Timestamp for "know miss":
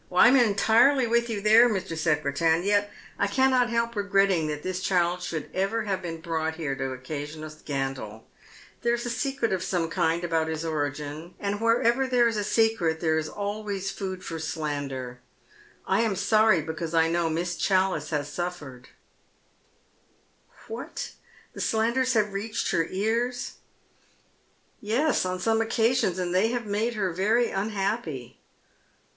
17.10-17.56